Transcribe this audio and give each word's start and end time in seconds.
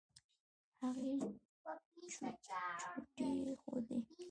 هغې 0.81 1.11
چوټې 2.13 3.31
ښودې. 3.61 3.97